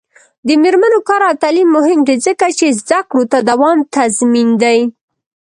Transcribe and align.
د 0.47 0.49
میرمنو 0.63 0.99
کار 1.09 1.21
او 1.29 1.33
تعلیم 1.43 1.69
مهم 1.77 1.99
دی 2.07 2.15
ځکه 2.25 2.45
چې 2.57 2.75
زدکړو 2.79 3.21
دوام 3.49 3.77
تضمین 3.95 4.49
دی. 4.63 4.79